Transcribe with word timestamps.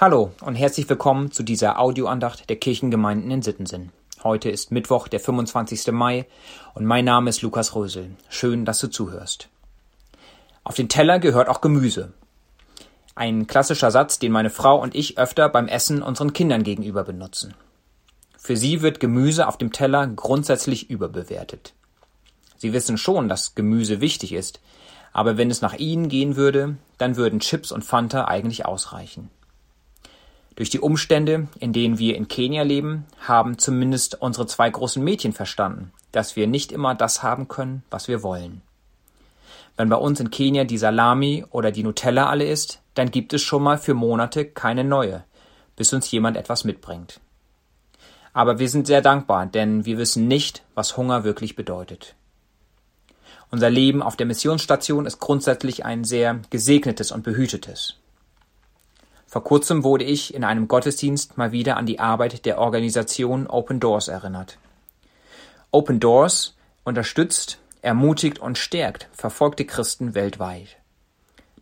Hallo 0.00 0.30
und 0.42 0.54
herzlich 0.54 0.88
willkommen 0.88 1.32
zu 1.32 1.42
dieser 1.42 1.80
Audioandacht 1.80 2.48
der 2.48 2.54
Kirchengemeinden 2.54 3.32
in 3.32 3.42
Sittensinn. 3.42 3.90
Heute 4.22 4.48
ist 4.48 4.70
Mittwoch, 4.70 5.08
der 5.08 5.18
25. 5.18 5.90
Mai 5.90 6.24
und 6.74 6.84
mein 6.84 7.04
Name 7.04 7.30
ist 7.30 7.42
Lukas 7.42 7.74
Rösel. 7.74 8.12
Schön, 8.28 8.64
dass 8.64 8.78
du 8.78 8.86
zuhörst. 8.86 9.48
Auf 10.62 10.76
den 10.76 10.88
Teller 10.88 11.18
gehört 11.18 11.48
auch 11.48 11.60
Gemüse. 11.60 12.12
Ein 13.16 13.48
klassischer 13.48 13.90
Satz, 13.90 14.20
den 14.20 14.30
meine 14.30 14.50
Frau 14.50 14.80
und 14.80 14.94
ich 14.94 15.18
öfter 15.18 15.48
beim 15.48 15.66
Essen 15.66 16.00
unseren 16.00 16.32
Kindern 16.32 16.62
gegenüber 16.62 17.02
benutzen. 17.02 17.54
Für 18.36 18.56
sie 18.56 18.82
wird 18.82 19.00
Gemüse 19.00 19.48
auf 19.48 19.58
dem 19.58 19.72
Teller 19.72 20.06
grundsätzlich 20.06 20.90
überbewertet. 20.90 21.74
Sie 22.56 22.72
wissen 22.72 22.98
schon, 22.98 23.28
dass 23.28 23.56
Gemüse 23.56 24.00
wichtig 24.00 24.32
ist, 24.32 24.60
aber 25.12 25.36
wenn 25.38 25.50
es 25.50 25.60
nach 25.60 25.74
ihnen 25.74 26.08
gehen 26.08 26.36
würde, 26.36 26.76
dann 26.98 27.16
würden 27.16 27.40
Chips 27.40 27.72
und 27.72 27.84
Fanta 27.84 28.26
eigentlich 28.26 28.64
ausreichen. 28.64 29.30
Durch 30.58 30.70
die 30.70 30.80
Umstände, 30.80 31.46
in 31.60 31.72
denen 31.72 32.00
wir 32.00 32.16
in 32.16 32.26
Kenia 32.26 32.64
leben, 32.64 33.04
haben 33.20 33.58
zumindest 33.58 34.20
unsere 34.20 34.48
zwei 34.48 34.68
großen 34.68 35.00
Mädchen 35.00 35.32
verstanden, 35.32 35.92
dass 36.10 36.34
wir 36.34 36.48
nicht 36.48 36.72
immer 36.72 36.96
das 36.96 37.22
haben 37.22 37.46
können, 37.46 37.84
was 37.92 38.08
wir 38.08 38.24
wollen. 38.24 38.62
Wenn 39.76 39.88
bei 39.88 39.94
uns 39.94 40.18
in 40.18 40.32
Kenia 40.32 40.64
die 40.64 40.76
Salami 40.76 41.44
oder 41.50 41.70
die 41.70 41.84
Nutella 41.84 42.28
alle 42.28 42.44
ist, 42.44 42.80
dann 42.94 43.12
gibt 43.12 43.32
es 43.34 43.40
schon 43.40 43.62
mal 43.62 43.78
für 43.78 43.94
Monate 43.94 44.46
keine 44.46 44.82
neue, 44.82 45.22
bis 45.76 45.92
uns 45.92 46.10
jemand 46.10 46.36
etwas 46.36 46.64
mitbringt. 46.64 47.20
Aber 48.32 48.58
wir 48.58 48.68
sind 48.68 48.88
sehr 48.88 49.00
dankbar, 49.00 49.46
denn 49.46 49.84
wir 49.84 49.96
wissen 49.96 50.26
nicht, 50.26 50.64
was 50.74 50.96
Hunger 50.96 51.22
wirklich 51.22 51.54
bedeutet. 51.54 52.16
Unser 53.52 53.70
Leben 53.70 54.02
auf 54.02 54.16
der 54.16 54.26
Missionsstation 54.26 55.06
ist 55.06 55.20
grundsätzlich 55.20 55.84
ein 55.84 56.02
sehr 56.02 56.40
gesegnetes 56.50 57.12
und 57.12 57.22
behütetes. 57.22 57.94
Vor 59.28 59.44
kurzem 59.44 59.84
wurde 59.84 60.04
ich 60.04 60.32
in 60.32 60.42
einem 60.42 60.68
Gottesdienst 60.68 61.36
mal 61.36 61.52
wieder 61.52 61.76
an 61.76 61.84
die 61.84 62.00
Arbeit 62.00 62.46
der 62.46 62.58
Organisation 62.58 63.46
Open 63.46 63.78
Doors 63.78 64.08
erinnert. 64.08 64.56
Open 65.70 66.00
Doors 66.00 66.56
unterstützt, 66.82 67.58
ermutigt 67.82 68.38
und 68.38 68.56
stärkt 68.56 69.06
verfolgte 69.12 69.66
Christen 69.66 70.14
weltweit. 70.14 70.78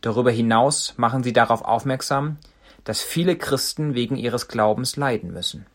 Darüber 0.00 0.30
hinaus 0.30 0.94
machen 0.96 1.24
sie 1.24 1.32
darauf 1.32 1.62
aufmerksam, 1.62 2.38
dass 2.84 3.02
viele 3.02 3.36
Christen 3.36 3.96
wegen 3.96 4.14
ihres 4.14 4.46
Glaubens 4.46 4.94
leiden 4.94 5.32
müssen. 5.32 5.66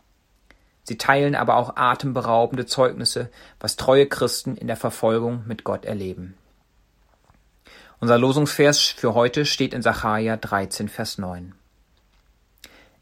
Sie 0.84 0.98
teilen 0.98 1.36
aber 1.36 1.58
auch 1.58 1.76
atemberaubende 1.76 2.66
Zeugnisse, 2.66 3.30
was 3.60 3.76
treue 3.76 4.08
Christen 4.08 4.56
in 4.56 4.68
der 4.68 4.78
Verfolgung 4.78 5.44
mit 5.46 5.66
Gott 5.66 5.84
erleben. 5.84 6.36
Unser 8.00 8.18
Losungsvers 8.18 8.80
für 8.80 9.14
heute 9.14 9.46
steht 9.46 9.74
in 9.74 9.82
Sacharja 9.82 10.38
13, 10.38 10.88
Vers 10.88 11.18
9. 11.18 11.54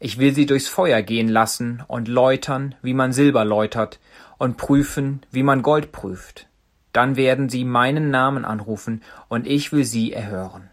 Ich 0.02 0.18
will 0.18 0.34
sie 0.34 0.46
durchs 0.46 0.66
Feuer 0.66 1.02
gehen 1.02 1.28
lassen 1.28 1.84
und 1.86 2.08
läutern, 2.08 2.74
wie 2.80 2.94
man 2.94 3.12
Silber 3.12 3.44
läutert, 3.44 4.00
und 4.38 4.56
prüfen, 4.56 5.20
wie 5.30 5.42
man 5.42 5.60
Gold 5.60 5.92
prüft. 5.92 6.48
Dann 6.92 7.16
werden 7.16 7.50
sie 7.50 7.64
meinen 7.64 8.10
Namen 8.10 8.46
anrufen, 8.46 9.02
und 9.28 9.46
ich 9.46 9.72
will 9.72 9.84
sie 9.84 10.14
erhören. 10.14 10.70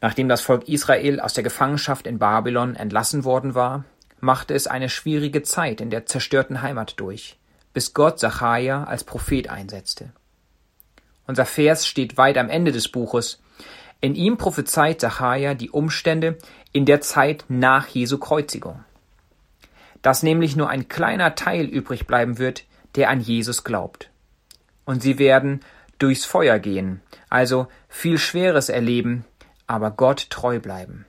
Nachdem 0.00 0.28
das 0.28 0.40
Volk 0.40 0.68
Israel 0.68 1.18
aus 1.20 1.34
der 1.34 1.42
Gefangenschaft 1.42 2.06
in 2.06 2.20
Babylon 2.20 2.76
entlassen 2.76 3.24
worden 3.24 3.56
war, 3.56 3.84
machte 4.20 4.54
es 4.54 4.68
eine 4.68 4.88
schwierige 4.88 5.42
Zeit 5.42 5.80
in 5.80 5.90
der 5.90 6.06
zerstörten 6.06 6.62
Heimat 6.62 6.94
durch, 7.00 7.38
bis 7.72 7.92
Gott 7.92 8.20
Sacharja 8.20 8.84
als 8.84 9.02
Prophet 9.02 9.50
einsetzte. 9.50 10.12
Unser 11.26 11.44
Vers 11.44 11.88
steht 11.88 12.16
weit 12.16 12.38
am 12.38 12.48
Ende 12.48 12.70
des 12.70 12.88
Buches, 12.88 13.40
in 14.02 14.16
ihm 14.16 14.36
prophezeit 14.36 15.00
Sacharja 15.00 15.54
die 15.54 15.70
Umstände 15.70 16.36
in 16.72 16.84
der 16.84 17.00
Zeit 17.00 17.44
nach 17.48 17.86
Jesu 17.86 18.18
Kreuzigung. 18.18 18.84
Dass 20.02 20.24
nämlich 20.24 20.56
nur 20.56 20.68
ein 20.68 20.88
kleiner 20.88 21.36
Teil 21.36 21.66
übrig 21.66 22.08
bleiben 22.08 22.38
wird, 22.38 22.64
der 22.96 23.08
an 23.08 23.20
Jesus 23.20 23.62
glaubt. 23.62 24.10
Und 24.84 25.02
sie 25.02 25.20
werden 25.20 25.60
durchs 25.98 26.24
Feuer 26.24 26.58
gehen, 26.58 27.00
also 27.30 27.68
viel 27.88 28.18
Schweres 28.18 28.68
erleben, 28.68 29.24
aber 29.68 29.92
Gott 29.92 30.28
treu 30.30 30.58
bleiben. 30.58 31.06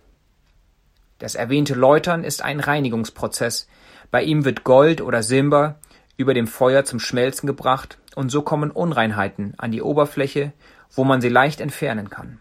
Das 1.18 1.34
erwähnte 1.34 1.74
Läutern 1.74 2.24
ist 2.24 2.44
ein 2.44 2.60
Reinigungsprozess. 2.60 3.68
Bei 4.12 4.22
ihm 4.22 4.46
wird 4.46 4.64
Gold 4.64 5.02
oder 5.02 5.24
Silber 5.24 5.80
über 6.16 6.36
dem 6.36 6.46
Feuer 6.46 6.86
zum 6.86 7.00
Schmelzen 7.00 7.48
gebracht 7.48 7.98
und 8.14 8.30
so 8.30 8.44
kommen 8.44 8.70
Unreinheiten 8.70 9.56
an 9.58 9.72
die 9.72 9.82
Oberfläche, 9.82 10.54
wo 10.92 11.04
man 11.04 11.22
sie 11.22 11.30
leicht 11.30 11.60
entfernen 11.60 12.12
kann. 12.12 12.40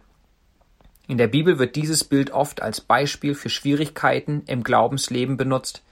In 1.08 1.18
der 1.18 1.26
Bibel 1.26 1.58
wird 1.58 1.76
dieses 1.76 2.04
Bild 2.04 2.30
oft 2.30 2.62
als 2.62 2.80
Beispiel 2.80 3.34
für 3.34 3.50
Schwierigkeiten 3.50 4.42
im 4.46 4.62
Glaubensleben 4.62 5.36
benutzt, 5.36 5.82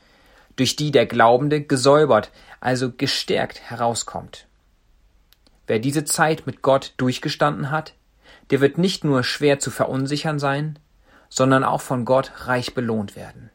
durch 0.57 0.77
die 0.77 0.91
der 0.91 1.07
Glaubende 1.07 1.63
gesäubert, 1.63 2.31
also 2.61 2.93
gestärkt 2.93 3.61
herauskommt. 3.61 4.47
Wer 5.67 5.79
diese 5.79 6.05
Zeit 6.05 6.47
mit 6.47 6.63
Gott 6.63 6.95
durchgestanden 6.97 7.71
hat, 7.71 7.95
der 8.51 8.61
wird 8.61 8.79
nicht 8.79 9.05
nur 9.05 9.23
schwer 9.23 9.59
zu 9.59 9.71
verunsichern 9.71 10.39
sein, 10.39 10.79
sondern 11.29 11.65
auch 11.65 11.81
von 11.81 12.05
Gott 12.05 12.33
reich 12.47 12.75
belohnt 12.75 13.17
werden. 13.17 13.51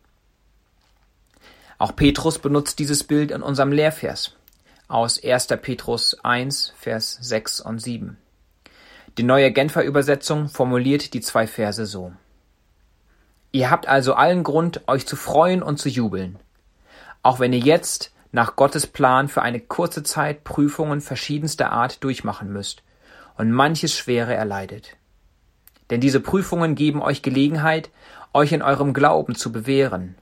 Auch 1.77 1.95
Petrus 1.95 2.39
benutzt 2.39 2.79
dieses 2.79 3.03
Bild 3.03 3.31
in 3.31 3.41
unserem 3.41 3.71
Lehrvers 3.71 4.35
aus 4.87 5.21
1. 5.21 5.47
Petrus 5.61 6.17
1, 6.23 6.73
Vers 6.77 7.17
6 7.21 7.59
und 7.61 7.79
7. 7.79 8.17
Die 9.17 9.23
neue 9.23 9.51
Genfer 9.51 9.83
Übersetzung 9.83 10.49
formuliert 10.49 11.13
die 11.13 11.21
zwei 11.21 11.47
Verse 11.47 11.85
so. 11.85 12.11
Ihr 13.53 13.71
habt 13.71 13.87
also 13.87 14.13
allen 14.13 14.43
Grund, 14.43 14.81
euch 14.87 15.07
zu 15.07 15.15
freuen 15.15 15.63
und 15.63 15.77
zu 15.77 15.87
jubeln, 15.87 16.37
auch 17.23 17.39
wenn 17.39 17.53
ihr 17.53 17.59
jetzt 17.59 18.11
nach 18.33 18.57
Gottes 18.57 18.85
Plan 18.85 19.29
für 19.29 19.41
eine 19.41 19.61
kurze 19.61 20.03
Zeit 20.03 20.43
Prüfungen 20.43 20.99
verschiedenster 20.99 21.71
Art 21.71 22.03
durchmachen 22.03 22.51
müsst 22.51 22.83
und 23.37 23.51
manches 23.51 23.93
Schwere 23.93 24.33
erleidet. 24.33 24.97
Denn 25.89 26.01
diese 26.01 26.19
Prüfungen 26.19 26.75
geben 26.75 27.01
euch 27.01 27.21
Gelegenheit, 27.21 27.91
euch 28.33 28.51
in 28.51 28.61
eurem 28.61 28.93
Glauben 28.93 29.35
zu 29.35 29.53
bewähren. 29.53 30.15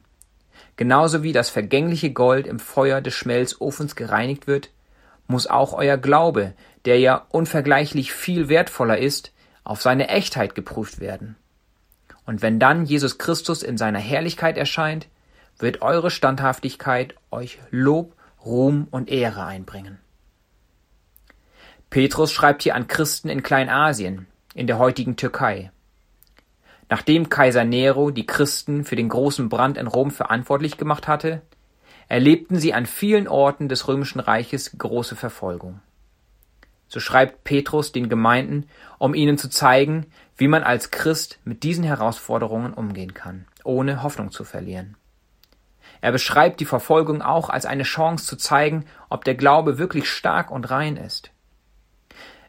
Genauso 0.75 1.23
wie 1.23 1.33
das 1.33 1.49
vergängliche 1.49 2.11
Gold 2.11 2.45
im 2.45 2.59
Feuer 2.59 3.01
des 3.01 3.15
Schmelzofens 3.15 3.95
gereinigt 3.95 4.45
wird, 4.45 4.69
muss 5.25 5.47
auch 5.47 5.73
euer 5.73 5.97
Glaube, 5.97 6.53
der 6.85 6.99
ja 6.99 7.25
unvergleichlich 7.29 8.13
viel 8.13 8.49
wertvoller 8.49 8.97
ist, 8.97 9.33
auf 9.63 9.81
seine 9.81 10.09
Echtheit 10.09 10.55
geprüft 10.55 10.99
werden. 10.99 11.35
Und 12.25 12.41
wenn 12.41 12.59
dann 12.59 12.85
Jesus 12.85 13.17
Christus 13.17 13.63
in 13.63 13.77
seiner 13.77 13.99
Herrlichkeit 13.99 14.57
erscheint, 14.57 15.07
wird 15.59 15.81
eure 15.81 16.09
Standhaftigkeit 16.09 17.15
euch 17.31 17.59
Lob, 17.69 18.15
Ruhm 18.45 18.87
und 18.91 19.09
Ehre 19.09 19.45
einbringen. 19.45 19.99
Petrus 21.89 22.31
schreibt 22.31 22.63
hier 22.63 22.75
an 22.75 22.87
Christen 22.87 23.29
in 23.29 23.43
Kleinasien, 23.43 24.27
in 24.53 24.67
der 24.67 24.79
heutigen 24.79 25.15
Türkei. 25.15 25.71
Nachdem 26.89 27.29
Kaiser 27.29 27.63
Nero 27.63 28.11
die 28.11 28.25
Christen 28.25 28.83
für 28.83 28.95
den 28.95 29.09
großen 29.09 29.47
Brand 29.47 29.77
in 29.77 29.87
Rom 29.87 30.11
verantwortlich 30.11 30.77
gemacht 30.77 31.07
hatte, 31.07 31.41
erlebten 32.07 32.57
sie 32.57 32.73
an 32.73 32.85
vielen 32.85 33.27
Orten 33.27 33.69
des 33.69 33.87
römischen 33.87 34.19
Reiches 34.19 34.77
große 34.77 35.15
Verfolgung. 35.15 35.79
So 36.93 36.99
schreibt 36.99 37.43
Petrus 37.43 37.91
den 37.91 38.07
Gemeinden, 38.07 38.67
um 38.99 39.15
ihnen 39.15 39.39
zu 39.39 39.49
zeigen, 39.49 40.05
wie 40.37 40.47
man 40.47 40.61
als 40.61 40.91
Christ 40.91 41.39
mit 41.43 41.63
diesen 41.63 41.83
Herausforderungen 41.83 42.71
umgehen 42.71 43.15
kann, 43.15 43.47
ohne 43.63 44.03
Hoffnung 44.03 44.29
zu 44.29 44.43
verlieren. 44.43 44.95
Er 46.01 46.11
beschreibt 46.11 46.59
die 46.59 46.65
Verfolgung 46.65 47.23
auch 47.23 47.49
als 47.49 47.65
eine 47.65 47.81
Chance 47.81 48.27
zu 48.27 48.35
zeigen, 48.37 48.85
ob 49.09 49.23
der 49.23 49.33
Glaube 49.33 49.79
wirklich 49.79 50.07
stark 50.07 50.51
und 50.51 50.69
rein 50.69 50.95
ist. 50.95 51.31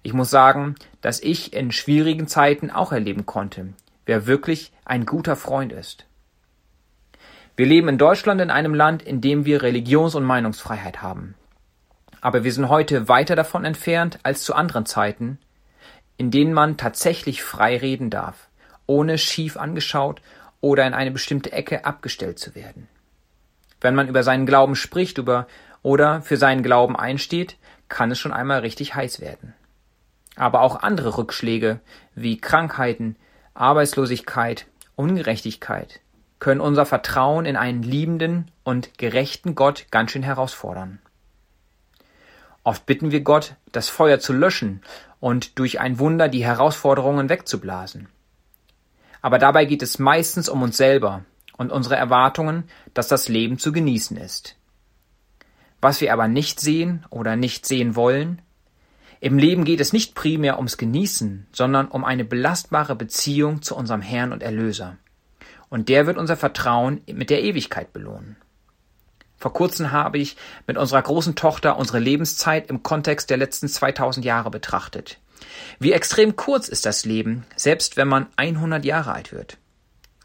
Ich 0.03 0.13
muss 0.13 0.29
sagen, 0.29 0.75
dass 1.01 1.21
ich 1.21 1.55
in 1.55 1.73
schwierigen 1.73 2.29
Zeiten 2.29 2.71
auch 2.71 2.93
erleben 2.93 3.25
konnte, 3.25 3.73
wer 4.05 4.27
wirklich 4.27 4.73
ein 4.85 5.07
guter 5.07 5.37
Freund 5.37 5.73
ist. 5.73 6.05
Wir 7.57 7.65
leben 7.65 7.89
in 7.89 7.97
Deutschland 7.97 8.43
in 8.43 8.51
einem 8.51 8.75
Land, 8.75 9.01
in 9.01 9.23
dem 9.23 9.47
wir 9.47 9.63
Religions- 9.63 10.15
und 10.15 10.25
Meinungsfreiheit 10.25 11.01
haben. 11.01 11.35
Aber 12.25 12.43
wir 12.43 12.55
sind 12.55 12.71
heute 12.71 13.07
weiter 13.07 13.37
davon 13.37 13.67
entfernt 13.67 14.19
als 14.23 14.45
zu 14.45 14.55
anderen 14.55 14.87
Zeiten, 14.87 15.39
in 16.17 16.31
denen 16.31 16.55
man 16.55 16.79
tatsächlich 16.79 17.43
frei 17.43 17.77
reden 17.77 18.09
darf, 18.09 18.49
ohne 18.87 19.19
schief 19.19 19.59
angeschaut 19.59 20.23
oder 20.63 20.87
in 20.87 20.95
eine 20.95 21.11
bestimmte 21.11 21.53
Ecke 21.53 21.85
abgestellt 21.85 22.39
zu 22.39 22.55
werden. 22.55 22.89
Wenn 23.83 23.95
man 23.95 24.09
über 24.09 24.23
seinen 24.23 24.47
Glauben 24.47 24.75
spricht 24.75 25.19
über 25.19 25.47
oder 25.83 26.23
für 26.23 26.39
seinen 26.39 26.63
Glauben 26.63 26.97
einsteht, 26.97 27.59
kann 27.91 28.11
es 28.11 28.19
schon 28.19 28.33
einmal 28.33 28.61
richtig 28.61 28.95
heiß 28.95 29.21
werden. 29.21 29.53
Aber 30.35 30.63
auch 30.63 30.77
andere 30.77 31.19
Rückschläge 31.19 31.81
wie 32.15 32.39
Krankheiten, 32.39 33.17
Arbeitslosigkeit, 33.53 34.65
Ungerechtigkeit, 34.97 36.01
können 36.39 36.63
unser 36.63 36.87
Vertrauen 36.87 37.45
in 37.45 37.57
einen 37.57 37.83
liebenden 37.83 38.51
und 38.63 38.97
gerechten 38.97 39.55
Gott 39.55 39.85
ganz 39.91 40.11
schön 40.11 40.23
herausfordern. 40.23 41.01
Oft 42.65 42.87
bitten 42.87 43.13
wir 43.13 43.21
Gott, 43.21 43.57
das 43.73 43.91
Feuer 43.91 44.19
zu 44.19 44.33
löschen 44.33 44.81
und 45.21 45.59
durch 45.59 45.81
ein 45.81 45.99
Wunder 45.99 46.29
die 46.29 46.45
Herausforderungen 46.45 47.29
wegzublasen. 47.29 48.09
Aber 49.21 49.39
dabei 49.39 49.67
geht 49.67 49.83
es 49.83 49.99
meistens 49.99 50.49
um 50.49 50.63
uns 50.63 50.79
selber 50.79 51.25
und 51.57 51.71
unsere 51.71 51.97
Erwartungen, 51.97 52.65
dass 52.95 53.09
das 53.09 53.29
Leben 53.29 53.59
zu 53.59 53.71
genießen 53.71 54.17
ist. 54.17 54.57
Was 55.81 56.01
wir 56.01 56.13
aber 56.13 56.27
nicht 56.27 56.59
sehen 56.59 57.05
oder 57.11 57.37
nicht 57.37 57.67
sehen 57.67 57.97
wollen, 57.97 58.41
im 59.21 59.39
Leben 59.39 59.65
geht 59.65 59.81
es 59.81 59.93
nicht 59.93 60.15
primär 60.15 60.57
ums 60.57 60.77
Genießen, 60.77 61.47
sondern 61.53 61.89
um 61.89 62.05
eine 62.05 62.25
belastbare 62.25 62.97
Beziehung 62.97 63.63
zu 63.63 63.77
unserem 63.77 64.03
Herrn 64.03 64.33
und 64.33 64.43
Erlöser. 64.43 64.97
Und 65.69 65.89
der 65.89 66.07
wird 66.07 66.19
unser 66.19 66.37
Vertrauen 66.37 67.03
mit 67.07 67.31
der 67.31 67.43
Ewigkeit 67.43 67.93
belohnen. 67.93 68.37
Vor 69.45 69.53
kurzem 69.53 69.93
habe 69.93 70.17
ich 70.17 70.39
mit 70.67 70.79
unserer 70.79 71.03
großen 71.03 71.35
Tochter 71.35 71.77
unsere 71.77 71.99
Lebenszeit 71.99 72.71
im 72.71 72.83
Kontext 72.83 73.29
der 73.29 73.37
letzten 73.37 73.69
2000 73.69 74.25
Jahre 74.25 74.51
betrachtet. 74.51 75.19
Wie 75.79 75.93
extrem 75.93 76.35
kurz 76.35 76.67
ist 76.67 76.87
das 76.87 77.05
Leben, 77.05 77.45
selbst 77.55 77.99
wenn 77.99 78.09
man 78.09 78.27
100 78.37 78.87
Jahre 78.87 79.13
alt 79.13 79.35
wird. 79.35 79.59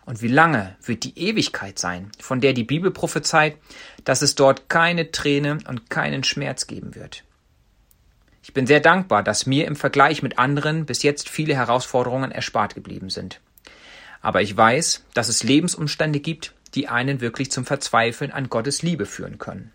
Und 0.06 0.22
wie 0.22 0.30
lange 0.30 0.78
wird 0.86 1.04
die 1.04 1.20
Ewigkeit 1.20 1.78
sein, 1.80 2.14
von 2.18 2.40
der 2.40 2.54
die 2.54 2.64
Bibel 2.64 2.92
prophezeit, 2.92 3.58
dass 4.06 4.22
es 4.22 4.36
dort 4.36 4.70
keine 4.70 5.12
Träne 5.12 5.58
und 5.68 5.90
keinen 5.90 6.24
Schmerz 6.24 6.66
geben 6.66 6.96
wird. 6.96 7.26
Ich 8.42 8.54
bin 8.54 8.68
sehr 8.68 8.80
dankbar, 8.80 9.22
dass 9.22 9.46
mir 9.46 9.68
im 9.68 9.76
Vergleich 9.76 10.24
mit 10.24 10.40
anderen 10.40 10.86
bis 10.86 11.04
jetzt 11.04 11.28
viele 11.28 11.56
Herausforderungen 11.56 12.32
erspart 12.32 12.74
geblieben 12.74 13.10
sind. 13.10 13.42
Aber 14.22 14.42
ich 14.42 14.56
weiß, 14.56 15.04
dass 15.14 15.28
es 15.28 15.44
Lebensumstände 15.44 16.22
gibt, 16.22 16.54
die 16.76 16.88
einen 16.88 17.22
wirklich 17.22 17.52
zum 17.52 17.66
Verzweifeln 17.66 18.32
an 18.32 18.50
Gottes 18.50 18.82
Liebe 18.82 19.06
führen 19.06 19.38
können. 19.38 19.72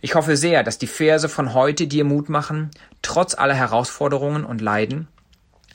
Ich 0.00 0.14
hoffe 0.14 0.36
sehr, 0.36 0.62
dass 0.62 0.78
die 0.78 0.86
Verse 0.86 1.28
von 1.28 1.52
heute 1.52 1.86
dir 1.86 2.04
Mut 2.04 2.28
machen, 2.28 2.70
trotz 3.02 3.34
aller 3.34 3.54
Herausforderungen 3.54 4.44
und 4.44 4.60
Leiden, 4.60 5.08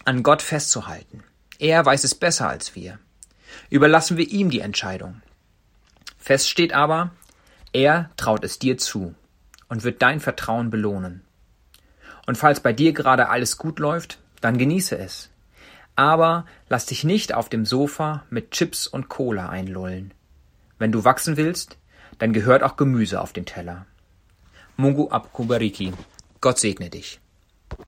an 0.04 0.24
Gott 0.24 0.42
festzuhalten. 0.42 1.24
Er 1.60 1.86
weiß 1.86 2.04
es 2.04 2.16
besser 2.16 2.50
als 2.50 2.76
wir. 2.76 3.00
Überlassen 3.70 4.18
wir 4.18 4.28
ihm 4.28 4.50
die 4.50 4.60
Entscheidung. 4.60 5.22
Fest 6.18 6.50
steht 6.50 6.74
aber, 6.74 7.12
er 7.72 8.10
traut 8.18 8.44
es 8.44 8.58
dir 8.58 8.78
zu 8.78 9.14
und 9.70 9.84
wird 9.84 10.02
dein 10.02 10.20
Vertrauen 10.20 10.70
belohnen. 10.70 11.22
Und 12.26 12.38
falls 12.38 12.60
bei 12.60 12.74
dir 12.74 12.94
gerade 12.94 13.30
alles 13.30 13.58
gut 13.58 13.80
läuft, 13.80 14.20
dann 14.42 14.58
genieße 14.58 14.98
es. 14.98 15.30
Aber 15.96 16.46
lass 16.68 16.86
dich 16.86 17.04
nicht 17.04 17.34
auf 17.34 17.50
dem 17.50 17.66
Sofa 17.66 18.24
mit 18.30 18.52
Chips 18.52 18.88
und 18.88 19.10
Cola 19.10 19.50
einlullen. 19.50 20.14
Wenn 20.78 20.92
du 20.92 21.06
wachsen 21.06 21.38
willst, 21.38 21.78
dann 22.20 22.34
gehört 22.34 22.64
auch 22.64 22.76
Gemüse 22.76 23.22
auf 23.22 23.34
den 23.34 23.46
Teller. 23.46 23.86
Mungu 24.78 25.10
Abkubariki. 25.10 25.94
Gott 26.42 26.60
segne 26.60 26.90
dich. 26.90 27.20